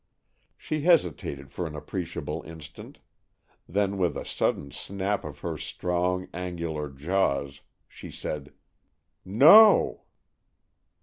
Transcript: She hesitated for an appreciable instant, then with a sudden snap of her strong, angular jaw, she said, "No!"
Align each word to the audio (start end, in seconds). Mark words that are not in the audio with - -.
She 0.57 0.81
hesitated 0.81 1.51
for 1.51 1.67
an 1.67 1.75
appreciable 1.75 2.41
instant, 2.47 2.97
then 3.69 3.99
with 3.99 4.17
a 4.17 4.25
sudden 4.25 4.71
snap 4.71 5.23
of 5.23 5.41
her 5.41 5.59
strong, 5.59 6.27
angular 6.33 6.89
jaw, 6.89 7.47
she 7.87 8.09
said, 8.09 8.51
"No!" 9.23 10.05